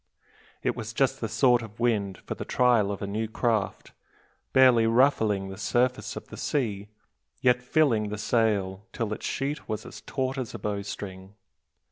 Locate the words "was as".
9.69-10.01